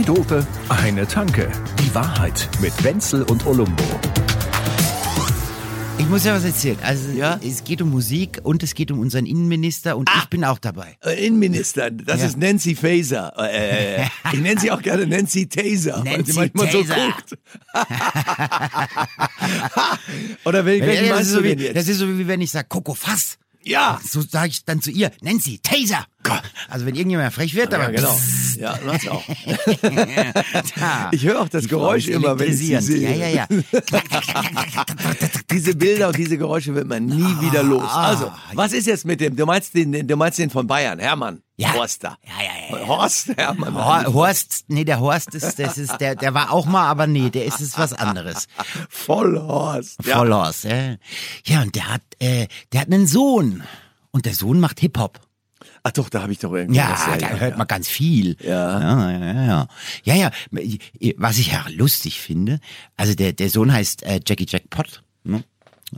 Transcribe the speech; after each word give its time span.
Zwei 0.00 0.06
Dope, 0.14 0.46
eine 0.70 1.06
Tanke. 1.06 1.50
Die 1.78 1.94
Wahrheit 1.94 2.48
mit 2.62 2.72
Wenzel 2.82 3.22
und 3.24 3.46
Olumbo. 3.46 3.84
Ich 5.98 6.08
muss 6.08 6.24
ja 6.24 6.34
was 6.34 6.44
erzählen. 6.44 6.78
Also 6.82 7.10
Ja? 7.10 7.38
es 7.46 7.64
geht 7.64 7.82
um 7.82 7.90
Musik 7.90 8.40
und 8.42 8.62
es 8.62 8.72
geht 8.74 8.90
um 8.90 8.98
unseren 9.00 9.26
Innenminister 9.26 9.98
und 9.98 10.08
ich 10.16 10.24
bin 10.30 10.42
auch 10.44 10.58
dabei. 10.58 10.96
Äh, 11.04 11.26
Innenminister, 11.26 11.90
das 11.90 12.20
Ja. 12.20 12.26
ist 12.28 12.38
Nancy 12.38 12.74
Faeser. 12.76 13.34
Äh, 13.36 14.04
ich 14.32 14.40
nenne 14.40 14.58
sie 14.58 14.70
auch 14.70 14.80
gerne 14.80 15.06
Nancy 15.06 15.46
Taser, 15.46 16.02
weil 16.02 16.16
Nancy 16.18 16.32
sie 16.32 16.38
manchmal 16.38 16.68
Taser. 16.68 16.94
so 16.94 16.94
guckt. 16.94 17.38
Oder 20.46 20.64
welchen, 20.64 20.86
welchen 20.86 21.08
das, 21.08 21.14
meinst 21.14 21.30
ist 21.30 21.32
du 21.32 21.36
so 21.36 21.42
denn 21.42 21.58
wie, 21.58 21.62
jetzt? 21.64 21.76
das 21.76 21.88
ist 21.88 21.98
so 21.98 22.08
wie 22.18 22.26
wenn 22.26 22.40
ich 22.40 22.50
sage 22.52 22.68
Coco 22.70 22.94
Fass. 22.94 23.36
ja, 23.62 24.00
So 24.08 24.22
sage 24.22 24.48
ich 24.48 24.64
dann 24.64 24.80
zu 24.80 24.90
ihr, 24.90 25.10
Nancy, 25.20 25.58
Taser. 25.62 26.06
Also 26.68 26.86
wenn 26.86 26.94
irgendjemand 26.94 27.32
frech 27.32 27.54
wird, 27.54 27.72
aber 27.74 27.84
ja, 27.84 27.90
genau. 27.90 28.20
Ja, 28.58 28.76
du 28.76 28.92
hast 28.92 29.08
auch. 29.08 29.24
Ja. 30.76 31.08
Ich 31.12 31.24
höre 31.24 31.40
auch 31.40 31.48
das 31.48 31.64
Frau 31.66 31.78
Geräusch 31.78 32.08
immer, 32.08 32.38
wenn 32.38 32.50
ich 32.50 32.58
sie 32.58 32.76
sehe. 32.80 33.16
Ja, 33.16 33.28
ja, 33.28 33.28
ja. 33.28 33.46
Diese 35.50 35.74
Bilder 35.74 36.08
und 36.08 36.16
diese 36.16 36.38
Geräusche 36.38 36.74
wird 36.74 36.86
man 36.86 37.06
nie 37.06 37.40
wieder 37.40 37.62
los. 37.62 37.88
Also, 37.90 38.30
was 38.54 38.72
ist 38.72 38.86
jetzt 38.86 39.04
mit 39.04 39.20
dem? 39.20 39.36
Du 39.36 39.46
meinst 39.46 39.74
den, 39.74 40.06
du 40.06 40.16
meinst 40.16 40.38
den 40.38 40.50
von 40.50 40.66
Bayern, 40.66 40.98
Hermann 40.98 41.42
Ja. 41.56 41.72
Horster. 41.74 42.16
Ja, 42.26 42.44
ja, 42.44 42.76
ja, 42.76 42.82
ja. 42.82 42.88
Horst 42.88 43.28
Hermann. 43.36 43.74
Hor- 43.74 44.12
Horst, 44.14 44.64
nee, 44.68 44.84
der 44.84 45.00
Horst 45.00 45.34
ist, 45.34 45.58
das 45.58 45.78
ist, 45.78 45.98
der, 46.00 46.14
der 46.14 46.34
war 46.34 46.52
auch 46.52 46.66
mal, 46.66 46.86
aber 46.88 47.06
nee, 47.06 47.30
der 47.30 47.44
ist 47.46 47.60
es 47.60 47.78
was 47.78 47.92
anderes. 47.92 48.46
Vollhorst. 48.88 49.98
Ja. 50.04 50.18
Vollhorst, 50.18 50.64
ja. 50.64 50.96
Ja, 51.44 51.62
und 51.62 51.74
der 51.74 51.88
hat, 51.88 52.02
äh, 52.20 52.46
der 52.72 52.82
hat 52.82 52.88
einen 52.92 53.06
Sohn. 53.06 53.62
Und 54.12 54.26
der 54.26 54.34
Sohn 54.34 54.58
macht 54.60 54.80
Hip-Hop. 54.80 55.20
Ach 55.82 55.90
doch, 55.92 56.08
da 56.08 56.22
habe 56.22 56.32
ich 56.32 56.38
doch 56.38 56.52
irgendwie 56.54 56.78
Ja, 56.78 56.90
was, 57.08 57.18
da 57.18 57.28
hört 57.30 57.58
man 57.58 57.66
ganz 57.66 57.88
viel. 57.88 58.36
Ja. 58.42 58.80
Ja, 58.80 59.10
ja, 59.12 59.44
ja. 59.46 59.68
Ja, 60.04 60.14
ja. 60.14 60.30
Was 61.16 61.38
ich 61.38 61.52
ja 61.52 61.64
lustig 61.70 62.20
finde, 62.20 62.60
also 62.96 63.14
der, 63.14 63.32
der 63.32 63.50
Sohn 63.50 63.72
heißt 63.72 64.02
äh, 64.04 64.20
Jackie 64.26 64.46
Jackpot. 64.48 65.02
Ne? 65.24 65.44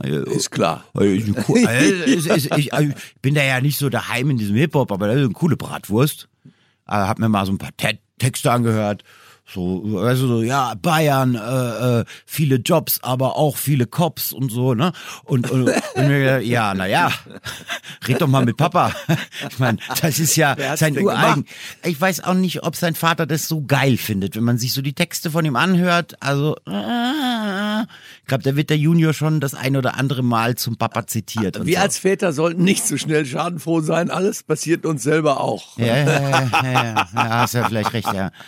Ist 0.01 0.49
klar. 0.51 0.85
Äh, 0.99 1.17
ist 1.17 1.29
cool- 1.47 1.65
äh, 1.67 2.13
ist- 2.15 2.27
Ich 2.57 2.73
äh, 2.73 2.93
bin 3.21 3.35
da 3.35 3.43
ja 3.43 3.61
nicht 3.61 3.77
so 3.77 3.89
daheim 3.89 4.29
in 4.31 4.37
diesem 4.37 4.55
Hip-Hop, 4.55 4.91
aber 4.91 5.07
das 5.07 5.17
ist 5.17 5.23
eine 5.25 5.33
coole 5.33 5.55
Bratwurst. 5.55 6.27
Äh, 6.87 6.91
hab 6.93 7.19
mir 7.19 7.29
mal 7.29 7.45
so 7.45 7.51
ein 7.51 7.57
paar 7.57 7.75
Te 7.77 7.99
Texte 8.19 8.51
angehört. 8.51 9.03
So, 9.45 9.81
du, 9.81 10.15
so, 10.15 10.41
ja, 10.41 10.73
Bayern, 10.81 11.35
äh, 11.35 11.99
äh, 11.99 12.05
viele 12.25 12.55
Jobs, 12.55 12.99
aber 13.03 13.35
auch 13.35 13.57
viele 13.57 13.85
Cops 13.85 14.31
und 14.31 14.51
so, 14.51 14.73
ne? 14.73 14.93
Und, 15.25 15.51
und, 15.51 15.69
und 15.69 16.07
mir 16.07 16.19
gedacht, 16.19 16.43
ja, 16.43 16.73
na 16.73 16.87
ja, 16.87 17.11
red 18.07 18.21
doch 18.21 18.27
mal 18.27 18.45
mit 18.45 18.57
Papa. 18.57 18.93
Ich 19.49 19.59
meine, 19.59 19.77
das 20.01 20.19
ist 20.19 20.37
ja 20.37 20.55
sein 20.77 20.97
ureigen. 20.97 21.45
Ich 21.83 21.99
weiß 21.99 22.23
auch 22.23 22.33
nicht, 22.33 22.63
ob 22.63 22.75
sein 22.75 22.95
Vater 22.95 23.25
das 23.25 23.47
so 23.47 23.63
geil 23.63 23.97
findet, 23.97 24.35
wenn 24.35 24.43
man 24.43 24.57
sich 24.57 24.73
so 24.73 24.81
die 24.81 24.93
Texte 24.93 25.29
von 25.29 25.43
ihm 25.43 25.57
anhört. 25.57 26.15
Also, 26.21 26.55
äh, 26.65 27.81
ich 28.21 28.27
glaube, 28.27 28.43
da 28.43 28.55
wird 28.55 28.69
der 28.69 28.77
Junior 28.77 29.13
schon 29.13 29.41
das 29.41 29.53
ein 29.53 29.75
oder 29.75 29.97
andere 29.97 30.23
Mal 30.23 30.55
zum 30.55 30.77
Papa 30.77 31.05
zitiert. 31.05 31.63
Wir 31.65 31.77
so. 31.77 31.81
als 31.83 31.97
Väter 31.99 32.31
sollten 32.31 32.63
nicht 32.63 32.87
so 32.87 32.97
schnell 32.97 33.25
schadenfroh 33.25 33.81
sein. 33.81 34.09
Alles 34.09 34.43
passiert 34.43 34.85
uns 34.85 35.03
selber 35.03 35.41
auch. 35.41 35.77
Ja, 35.77 35.85
ja, 35.85 36.05
ja, 36.05 36.29
ja, 36.29 36.49
ja, 36.63 37.07
ja, 37.13 37.29
hast 37.29 37.53
ja 37.53 37.67
vielleicht 37.67 37.93
recht, 37.93 38.11
ja. 38.13 38.31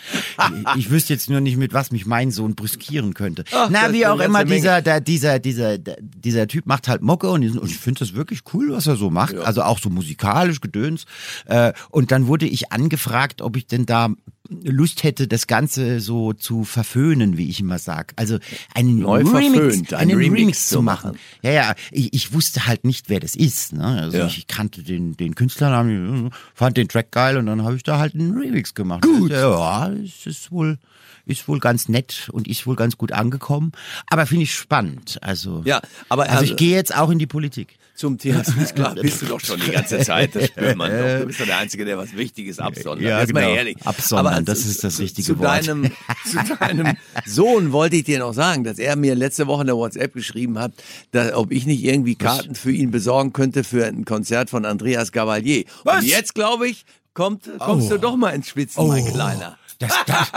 Ich, 0.76 0.85
ich 0.86 0.92
wüsste 0.92 1.12
jetzt 1.12 1.28
nur 1.28 1.40
nicht, 1.40 1.56
mit 1.56 1.72
was 1.72 1.90
mich 1.90 2.06
mein 2.06 2.30
Sohn 2.30 2.54
brüskieren 2.54 3.12
könnte. 3.12 3.44
Ach, 3.52 3.68
Na, 3.70 3.92
wie 3.92 4.06
auch 4.06 4.20
immer, 4.20 4.44
dieser, 4.44 4.82
der, 4.82 5.00
dieser, 5.00 5.38
dieser, 5.40 5.78
der, 5.78 5.96
dieser 6.00 6.46
Typ 6.46 6.66
macht 6.66 6.86
halt 6.86 7.02
Mucke 7.02 7.28
und, 7.28 7.58
und 7.58 7.70
ich 7.70 7.76
finde 7.76 7.98
das 8.00 8.14
wirklich 8.14 8.42
cool, 8.54 8.72
was 8.72 8.86
er 8.86 8.96
so 8.96 9.10
macht. 9.10 9.34
Also 9.36 9.62
auch 9.62 9.80
so 9.80 9.90
musikalisch, 9.90 10.60
Gedöns. 10.60 11.04
Äh, 11.46 11.72
Und 11.90 12.12
dann 12.12 12.28
wurde 12.28 12.46
ich 12.46 12.72
angefragt, 12.72 13.42
ob 13.42 13.56
ich 13.56 13.66
denn 13.66 13.84
da 13.84 14.10
Lust 14.48 15.02
hätte, 15.02 15.28
das 15.28 15.46
Ganze 15.46 16.00
so 16.00 16.32
zu 16.32 16.64
verföhnen, 16.64 17.36
wie 17.36 17.48
ich 17.48 17.60
immer 17.60 17.78
sag. 17.78 18.12
Also 18.16 18.38
einen 18.74 18.98
Neu 19.00 19.18
Remix, 19.22 19.30
verföhnt, 19.52 19.94
einen 19.94 20.10
einen 20.12 20.18
Remix 20.20 20.40
Remix, 20.40 20.68
zu 20.68 20.82
machen. 20.82 21.10
machen. 21.12 21.18
Ja, 21.42 21.50
ja, 21.52 21.74
ich, 21.90 22.12
ich 22.14 22.32
wusste 22.32 22.66
halt 22.66 22.84
nicht, 22.84 23.08
wer 23.08 23.20
das 23.20 23.34
ist. 23.36 23.72
Ne? 23.72 23.84
Also 23.84 24.18
Ja. 24.18 24.26
ich 24.26 24.46
kannte 24.46 24.82
den, 24.82 25.16
den 25.16 25.34
Künstlernamen, 25.34 26.30
fand 26.54 26.76
den 26.76 26.88
Track 26.88 27.10
geil 27.12 27.36
und 27.36 27.46
dann 27.46 27.62
habe 27.62 27.76
ich 27.76 27.82
da 27.82 27.98
halt 27.98 28.14
einen 28.14 28.36
Remix 28.36 28.74
gemacht. 28.74 29.02
Gut. 29.02 29.30
Ja, 29.30 29.90
es 29.90 30.26
ist 30.26 30.50
wohl, 30.52 30.78
ist 31.26 31.48
wohl 31.48 31.58
ganz 31.58 31.88
nett 31.88 32.28
und 32.32 32.46
ist 32.48 32.66
wohl 32.66 32.76
ganz 32.76 32.96
gut 32.96 33.12
angekommen. 33.12 33.72
Aber 34.08 34.26
finde 34.26 34.44
ich 34.44 34.54
spannend. 34.54 35.18
Also, 35.22 35.62
Ja, 35.64 35.80
aber 36.08 36.24
also, 36.24 36.38
also- 36.38 36.52
ich 36.52 36.56
gehe 36.56 36.74
jetzt 36.74 36.96
auch 36.96 37.10
in 37.10 37.18
die 37.18 37.26
Politik. 37.26 37.76
Zum 37.96 38.18
Thema, 38.18 38.40
ist 38.60 38.74
klar, 38.74 38.94
bist 38.94 39.22
du 39.22 39.26
doch 39.26 39.40
schon 39.40 39.58
die 39.58 39.70
ganze 39.70 39.98
Zeit. 40.00 40.34
Das 40.36 40.46
spürt 40.46 40.76
man 40.76 40.90
doch. 40.90 41.20
Du 41.20 41.26
bist 41.26 41.40
doch 41.40 41.46
der 41.46 41.56
Einzige, 41.58 41.84
der 41.84 41.96
was 41.98 42.14
Wichtiges 42.16 42.58
absondert. 42.58 43.00
Ja, 43.08 43.20
Jetzt 43.20 43.32
mal 43.32 43.40
genau. 43.40 43.54
ehrlich. 43.54 43.76
Absondern, 43.84 44.26
Aber 44.34 44.42
das 44.42 44.66
ist 44.66 44.84
das 44.84 44.98
richtige 45.00 45.26
zu 45.26 45.38
Wort. 45.38 45.66
Deinem, 45.66 45.90
zu 46.30 46.56
deinem 46.60 46.96
Sohn 47.24 47.72
wollte 47.72 47.96
ich 47.96 48.04
dir 48.04 48.18
noch 48.18 48.34
sagen, 48.34 48.64
dass 48.64 48.78
er 48.78 48.96
mir 48.96 49.14
letzte 49.14 49.46
Woche 49.46 49.62
in 49.62 49.66
der 49.68 49.76
WhatsApp 49.76 50.12
geschrieben 50.12 50.58
hat, 50.58 50.72
dass, 51.12 51.32
ob 51.32 51.52
ich 51.52 51.64
nicht 51.66 51.82
irgendwie 51.82 52.14
Karten 52.16 52.54
für 52.54 52.70
ihn 52.70 52.90
besorgen 52.90 53.32
könnte 53.32 53.64
für 53.64 53.86
ein 53.86 54.04
Konzert 54.04 54.50
von 54.50 54.64
Andreas 54.66 55.10
Gavalier. 55.12 55.64
Was? 55.84 56.02
Und 56.04 56.08
jetzt, 56.10 56.34
glaube 56.34 56.68
ich, 56.68 56.84
kommt, 57.14 57.48
kommst 57.58 57.86
Oh. 57.86 57.94
du 57.94 57.98
doch 57.98 58.16
mal 58.16 58.30
ins 58.30 58.48
Schwitzen, 58.48 58.86
mein 58.86 59.04
Kleiner. 59.06 59.56
Das, 59.78 59.92
das, 60.06 60.32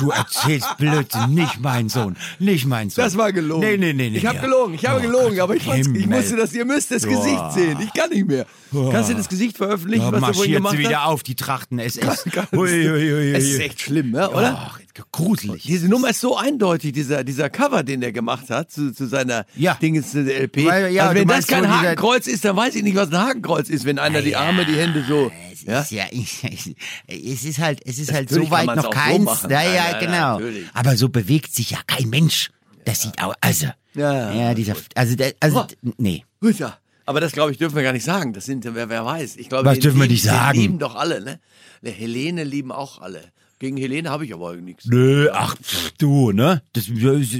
du 0.00 0.10
erzählst 0.10 0.76
Blödsinn, 0.76 1.32
nicht 1.34 1.60
mein 1.60 1.88
Sohn, 1.88 2.16
nicht 2.38 2.66
mein 2.66 2.90
Sohn. 2.90 3.04
Das 3.04 3.16
war 3.16 3.32
gelogen. 3.32 3.66
Nee, 3.66 3.76
nee, 3.78 3.92
nee, 3.94 4.10
nee. 4.10 4.18
Ich 4.18 4.26
habe 4.26 4.36
ja. 4.36 4.42
gelogen, 4.42 4.74
ich 4.74 4.84
habe 4.86 4.98
Oh 4.98 5.02
gelogen, 5.02 5.30
Gott, 5.30 5.40
aber 5.40 5.56
ich, 5.56 5.66
ich 5.66 6.06
musste 6.06 6.36
das, 6.36 6.52
ihr 6.52 6.64
müsst 6.66 6.90
das 6.90 7.02
Boah. 7.04 7.10
Gesicht 7.10 7.52
sehen. 7.52 7.78
Ich 7.80 7.92
kann 7.92 8.10
nicht 8.10 8.26
mehr. 8.26 8.44
Kannst 8.72 9.10
du 9.10 9.14
das 9.14 9.28
Gesicht 9.28 9.56
veröffentlichen, 9.56 10.10
Da 10.10 10.20
was 10.20 10.28
du 10.28 10.34
vorhin 10.34 10.54
gemacht 10.54 10.72
sie 10.72 10.78
wieder 10.80 11.04
hast? 11.04 11.06
auf, 11.06 11.22
die 11.22 11.36
Trachten 11.36 11.78
SS. 11.78 12.26
Hui, 12.52 12.68
hui, 12.68 13.10
hui. 13.10 13.32
Es 13.32 13.44
ist 13.44 13.60
echt 13.60 13.80
schlimm, 13.80 14.10
ne? 14.10 14.28
oder? 14.30 14.70
Ach, 14.72 14.80
gruselig. 15.12 15.62
Diese 15.62 15.88
Nummer 15.88 16.10
ist 16.10 16.20
so 16.20 16.36
eindeutig, 16.36 16.92
dieser, 16.92 17.24
dieser 17.24 17.48
Cover, 17.48 17.82
den 17.82 18.00
der 18.02 18.12
gemacht 18.12 18.50
hat 18.50 18.70
zu, 18.70 18.92
zu 18.92 19.06
seiner 19.06 19.46
Ja. 19.56 19.74
Dinges 19.80 20.14
äh, 20.14 20.20
LP. 20.44 20.66
Weil, 20.66 20.92
ja, 20.92 21.04
also 21.04 21.14
wenn 21.14 21.28
das 21.28 21.46
kein 21.46 21.68
Hakenkreuz 21.68 22.26
ist, 22.26 22.44
dann 22.44 22.56
weiß 22.56 22.74
ich 22.74 22.82
nicht, 22.82 22.96
was 22.96 23.10
ein 23.10 23.18
Hakenkreuz 23.18 23.68
ist, 23.70 23.84
wenn 23.84 23.98
einer 23.98 24.20
die 24.22 24.36
Arme, 24.36 24.64
die 24.66 24.76
Hände 24.76 25.04
so. 25.08 25.30
Es 25.62 25.64
Ja? 25.64 25.80
ist 25.80 25.90
ja, 25.92 26.04
es 27.06 27.44
ist 27.44 27.58
halt, 27.58 27.80
es 27.86 27.98
ist 27.98 28.12
halt 28.12 28.30
so 28.30 28.50
weit 28.50 28.66
noch 28.66 28.76
auch 28.78 28.82
so 28.84 28.90
keins. 28.90 29.24
machen. 29.24 29.50
ja, 29.50 29.98
genau. 29.98 30.38
natürlich. 30.38 30.66
Aber 30.74 30.96
so 30.96 31.08
bewegt 31.08 31.54
sich 31.54 31.70
ja 31.70 31.78
kein 31.86 32.08
Mensch. 32.08 32.50
Das 32.84 33.02
sieht 33.02 33.20
auch, 33.22 33.34
also, 33.40 33.66
Ja, 33.94 34.32
ja, 34.32 34.54
dieser, 34.54 34.74
also, 34.94 35.16
der, 35.16 35.34
also, 35.40 35.60
Oh. 35.60 35.90
nee. 35.98 36.24
Ja. 36.42 36.78
Aber 37.08 37.20
das, 37.20 37.32
glaube 37.32 37.52
ich, 37.52 37.58
dürfen 37.58 37.76
wir 37.76 37.82
gar 37.84 37.92
nicht 37.92 38.04
sagen. 38.04 38.32
Das 38.32 38.46
sind, 38.46 38.64
wer, 38.64 38.88
wer 38.88 39.04
weiß. 39.04 39.36
Ich 39.36 39.48
glaube, 39.48 39.64
Was 39.68 39.78
dürfen 39.78 40.00
wir 40.00 40.08
nicht 40.08 40.24
sagen? 40.24 40.58
lieben 40.58 40.78
doch 40.78 40.94
alle, 40.96 41.20
ne? 41.20 41.38
Ne, 41.82 41.90
Helene 41.90 42.42
lieben 42.44 42.72
auch 42.72 43.00
alle. 43.00 43.22
Gegen 43.58 43.78
Helene 43.78 44.10
habe 44.10 44.26
ich 44.26 44.34
aber 44.34 44.54
nichts. 44.56 44.84
Nö, 44.84 45.30
ach, 45.32 45.56
pff, 45.56 45.92
du, 45.92 46.30
ne? 46.32 46.62
Das 46.74 46.90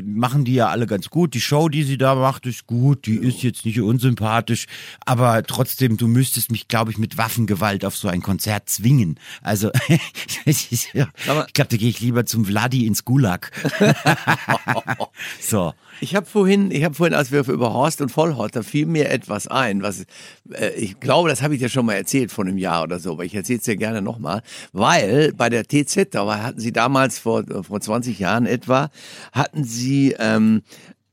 machen 0.03 0.47
die 0.47 0.55
ja 0.55 0.69
alle 0.69 0.87
ganz 0.87 1.11
gut. 1.11 1.35
Die 1.35 1.43
Show, 1.43 1.69
die 1.69 1.83
sie 1.83 1.99
da 1.99 2.15
macht, 2.15 2.47
ist 2.47 2.67
gut. 2.67 3.05
Die 3.05 3.17
ist 3.17 3.43
jetzt 3.43 3.67
nicht 3.67 3.81
unsympathisch. 3.83 4.65
Aber 5.05 5.43
trotzdem, 5.43 5.99
du 5.99 6.09
müsstest 6.09 6.51
mich, 6.51 6.69
glaube 6.69 6.91
ich, 6.91 6.97
mit 6.97 7.19
Waffengewalt 7.19 7.85
auf 7.85 7.97
so 7.97 8.09
ein 8.09 8.23
Konzert 8.23 8.71
zwingen. 8.71 9.21
Also, 9.43 9.71
ist 10.47 10.95
ja, 10.95 11.09
ich 11.47 11.53
glaube, 11.53 11.71
da 11.71 11.77
gehe 11.77 11.91
ich 11.91 12.01
lieber 12.01 12.25
zum 12.25 12.47
Vladi 12.47 12.87
ins 12.87 13.05
Gulag. 13.05 13.51
so. 15.41 15.75
Ich 16.01 16.15
habe 16.15 16.27
vorhin, 16.27 16.71
ich 16.71 16.85
habe 16.85 16.95
vorhin, 16.95 17.15
als 17.15 17.33
wir 17.33 17.47
über 17.49 17.73
Horst 17.73 18.03
und 18.03 18.11
Vollhorst, 18.11 18.55
da 18.55 18.63
fiel 18.63 18.85
mir 18.85 19.09
etwas 19.09 19.49
ein, 19.49 19.83
was 19.83 20.05
äh, 20.51 20.71
ich 20.77 21.01
glaube, 21.01 21.29
das 21.29 21.43
habe 21.43 21.55
ich 21.55 21.61
dir 21.61 21.71
schon 21.71 21.87
mal 21.87 21.95
erzählt 21.95 22.31
vor 22.31 22.45
einem 22.45 22.59
Jahr 22.59 22.83
oder 22.83 22.99
so, 22.99 23.13
aber 23.13 23.25
ich 23.25 23.35
erzähle 23.35 23.59
es 23.59 23.65
dir 23.65 23.77
gerne 23.77 24.03
nochmal, 24.03 24.43
weil 24.73 25.33
bei 25.33 25.49
der 25.49 25.65
TZ, 25.65 26.06
da 26.15 26.27
war- 26.27 26.43
hatten 26.43 26.61
sie 26.61 26.73
damals 26.73 27.19
vor 27.19 27.45
vor 27.63 27.81
20 27.81 28.19
Jahren 28.19 28.47
etwa, 28.47 28.91
hatten 29.33 29.65
sie 29.65 30.15
ähm, 30.19 30.63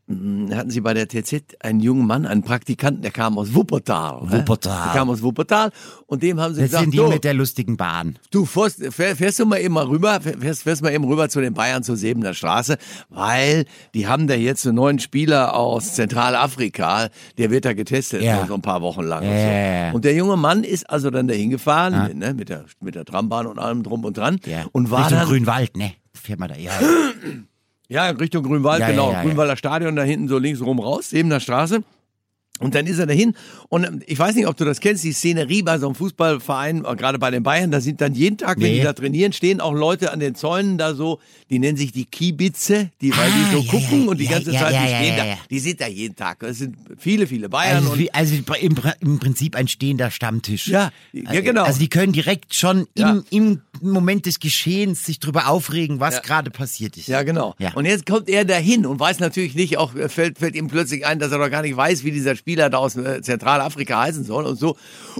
hatten 0.09 0.69
sie 0.69 0.81
bei 0.81 0.93
der 0.93 1.07
TZ 1.07 1.55
einen 1.61 1.79
jungen 1.79 2.05
Mann, 2.05 2.25
einen 2.25 2.43
Praktikanten, 2.43 3.01
der 3.01 3.11
kam 3.11 3.37
aus 3.37 3.53
Wuppertal. 3.55 4.19
Wuppertal. 4.23 4.87
Der 4.87 4.93
kam 4.99 5.09
aus 5.09 5.21
Wuppertal 5.21 5.71
und 6.07 6.21
dem 6.23 6.41
haben 6.41 6.53
sie 6.53 6.59
Das 6.61 6.71
gesagt, 6.71 6.83
sind 6.83 6.93
die 6.93 6.97
"Du, 6.97 7.07
mit 7.07 7.23
der 7.23 7.33
lustigen 7.33 7.77
Bahn. 7.77 8.19
Du 8.29 8.45
fährst, 8.45 8.79
fähr- 8.93 9.15
fährst 9.15 9.39
du 9.39 9.45
mal 9.45 9.59
eben 9.61 9.73
mal 9.73 9.85
rüber, 9.85 10.19
fährst, 10.19 10.63
fährst 10.63 10.81
mal 10.81 10.91
eben 10.93 11.05
rüber 11.05 11.29
zu 11.29 11.39
den 11.39 11.53
Bayern 11.53 11.83
zur 11.83 11.95
Sebener 11.95 12.33
Straße, 12.33 12.77
weil 13.09 13.65
die 13.93 14.05
haben 14.05 14.27
da 14.27 14.33
jetzt 14.35 14.67
einen 14.67 14.75
neuen 14.75 14.99
Spieler 14.99 15.55
aus 15.55 15.93
Zentralafrika, 15.95 17.07
der 17.37 17.49
wird 17.49 17.63
da 17.63 17.73
getestet 17.73 18.21
Ja. 18.23 18.45
so- 18.45 18.53
ein 18.55 18.61
paar 18.61 18.81
Wochen 18.81 19.03
lang. 19.03 19.23
Ja. 19.23 19.29
Und, 19.85 19.89
so. 19.91 19.95
und 19.95 20.05
der 20.05 20.15
junge 20.15 20.35
Mann 20.35 20.63
ist 20.65 20.89
also 20.89 21.11
dann 21.11 21.29
dahin 21.29 21.49
gefahren, 21.49 22.17
ne, 22.17 22.33
mit 22.33 22.49
der 22.49 22.65
mit 22.81 22.95
der 22.95 23.05
Trambahn 23.05 23.47
und 23.47 23.57
allem 23.57 23.83
drum 23.83 24.03
und 24.03 24.17
dran 24.17 24.37
Ja. 24.45 24.65
und 24.73 24.91
war 24.91 25.03
Richtung 25.03 25.19
dann 25.19 25.27
Grünwald, 25.29 25.77
ne? 25.77 25.93
Fährt 26.13 26.39
man 26.39 26.49
da, 26.49 26.55
ja. 26.55 26.71
ja 27.89 28.09
Richtung 28.09 28.43
Grünwald, 28.43 28.81
Ja, 28.81 28.87
genau, 28.89 29.11
ja, 29.11 29.17
ja, 29.17 29.23
Grünwalder 29.23 29.57
Stadion 29.57 29.95
da 29.95 30.03
hinten 30.03 30.27
so 30.27 30.37
links 30.37 30.61
rum 30.61 30.79
raus, 30.79 31.09
Sebener 31.09 31.39
Straße. 31.39 31.83
Und 32.59 32.75
dann 32.75 32.85
ist 32.85 32.99
er 32.99 33.07
dahin 33.07 33.33
und 33.69 33.83
ähm, 33.83 34.01
ich 34.05 34.17
weiß 34.19 34.35
nicht, 34.35 34.45
ob 34.45 34.55
du 34.55 34.63
das 34.63 34.79
kennst, 34.79 35.03
die 35.03 35.11
Szenerie 35.11 35.63
bei 35.63 35.79
so 35.79 35.87
einem 35.87 35.95
Fußballverein, 35.95 36.85
äh, 36.85 36.95
gerade 36.95 37.17
bei 37.17 37.31
den 37.31 37.41
Bayern, 37.41 37.71
da 37.71 37.81
sind 37.81 37.99
dann 37.99 38.13
jeden 38.13 38.37
Tag, 38.37 38.57
wenn 38.59 38.71
Nee. 38.71 38.77
die 38.77 38.83
da 38.83 38.93
trainieren, 38.93 39.33
stehen 39.33 39.59
auch 39.59 39.73
Leute 39.73 40.11
an 40.13 40.19
den 40.19 40.35
Zäunen 40.35 40.77
da 40.77 40.93
so, 40.93 41.19
die 41.49 41.57
nennen 41.57 41.77
sich 41.77 41.91
die 41.91 42.05
Kiebitze, 42.05 42.91
die, 43.01 43.09
weil 43.17 43.31
die 43.31 43.43
Ah, 43.43 43.51
so 43.53 43.57
ja, 43.59 43.71
gucken 43.71 44.03
ja, 44.03 44.09
und 44.11 44.17
die 44.19 44.27
ganze 44.27 44.51
ja, 44.51 44.59
Zeit, 44.61 44.73
die 44.75 44.95
stehen 44.95 45.17
da, 45.17 45.25
ja. 45.25 45.37
die 45.49 45.59
sind 45.59 45.81
da 45.81 45.87
jeden 45.87 46.15
Tag. 46.15 46.39
Das 46.41 46.59
sind 46.59 46.77
viele, 46.99 47.25
viele 47.25 47.49
Bayern 47.49 47.77
Also, 47.77 47.97
wie, 47.97 48.13
also 48.13 48.35
im, 48.35 48.75
im 48.99 49.19
Prinzip 49.19 49.55
ein 49.55 49.67
stehender 49.67 50.11
Stammtisch. 50.11 50.67
Ja, 50.67 50.91
ja, 51.11 51.41
genau. 51.41 51.63
Also 51.63 51.79
die 51.79 51.89
können 51.89 52.13
direkt 52.13 52.53
schon 52.53 52.85
im, 52.93 53.23
im 53.31 53.61
Moment 53.81 54.27
des 54.27 54.39
Geschehens 54.39 55.03
sich 55.05 55.19
drüber 55.19 55.47
aufregen, 55.47 55.99
was 55.99 56.21
gerade 56.21 56.51
passiert 56.51 56.97
ist. 56.97 57.07
Ja, 57.07 57.23
genau. 57.23 57.55
Und 57.73 57.85
jetzt 57.85 58.05
kommt 58.05 58.29
er 58.29 58.45
dahin 58.45 58.85
und 58.85 58.99
weiß 58.99 59.19
natürlich 59.19 59.55
nicht, 59.55 59.77
auch 59.77 59.95
äh, 59.95 60.07
fällt, 60.07 60.37
fällt 60.37 60.55
ihm 60.55 60.67
plötzlich 60.67 61.05
ein, 61.07 61.17
dass 61.17 61.31
er 61.31 61.39
doch 61.39 61.49
gar 61.49 61.63
nicht 61.63 61.75
weiß, 61.75 62.03
wie 62.03 62.11
dieser 62.11 62.35
Spieler 62.43 62.69
da 62.69 62.77
aus 62.79 62.97
äh, 62.97 63.21
Zentralafrika 63.21 64.01
heißen 64.01 64.25
soll 64.25 64.45
und 64.45 64.59
so. 64.59 64.75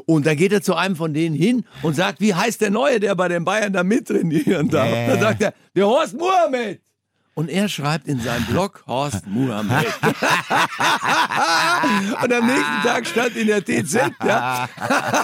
Und 0.06 0.26
dann 0.26 0.36
geht 0.36 0.52
er 0.52 0.62
zu 0.62 0.76
einem 0.76 0.98
von 0.98 1.14
denen 1.14 1.34
hin 1.34 1.64
und 1.82 1.96
sagt, 1.96 2.20
wie 2.20 2.34
heißt 2.34 2.60
der 2.60 2.70
Neue, 2.70 3.00
der 3.00 3.16
bei 3.16 3.30
den 3.30 3.46
Bayern 3.46 3.72
da 3.72 3.82
mittrainieren 3.86 4.68
darf? 4.68 4.90
Ja, 4.90 4.96
ja, 4.96 5.08
Dann 5.08 5.20
sagt 5.22 5.42
er, 5.42 5.54
der 5.74 5.88
Horst 5.88 6.18
Mohamed. 6.18 6.82
Und 7.36 7.50
er 7.50 7.68
schreibt 7.68 8.08
in 8.08 8.20
seinem 8.20 8.46
Blog 8.46 8.84
Horst 8.86 9.26
Mohamed. 9.26 9.88
und 12.24 12.32
am 12.32 12.46
nächsten 12.46 12.82
Tag 12.84 13.08
stand 13.08 13.36
in 13.36 13.48
der 13.48 13.66
TZ, 13.66 14.12
ja, 14.24 14.70